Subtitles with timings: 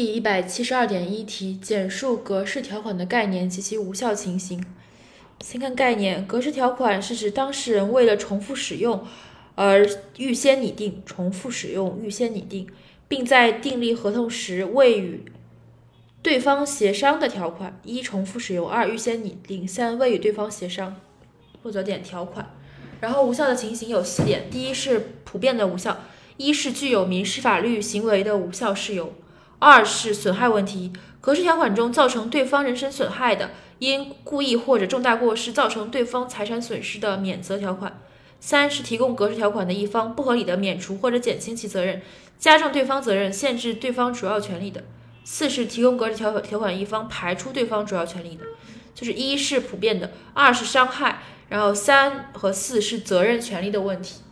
[0.00, 4.64] 第一百七十二点一题，简述格式条款的概念及其无效情形。
[5.42, 9.04] 先看概念，格式条款是指当事人为了重复使用
[9.56, 9.86] 而
[10.16, 12.66] 预先拟定、重复使用预先拟定，
[13.08, 15.22] 并在订立合同时未与
[16.22, 20.96] 对方协商的条款：一、重复使用；二、预先拟定；三、未与对方协商。
[21.62, 22.54] 或者点条款。
[23.02, 26.04] 然后无效的情形有四点：第一是普遍的无效，
[26.38, 29.12] 一是具有民事法律行为的无效事由。
[29.60, 30.90] 二是损害问题，
[31.20, 38.00] 格式条款中造成对方人身损害的，因故意或者重大过失造成对方财产损失的免责条款。
[38.40, 42.00] 三是提供格式条款的一方不合理的免除或者减轻其责任，
[42.38, 44.82] 加重对方责任，限制对方主要权利的。
[45.24, 48.44] 四是提供格式条款条款一方排除对方主要权利的，
[48.94, 51.18] 就是一是普遍的，二是伤害，
[51.50, 54.22] 然后三和四是责任权利的问题。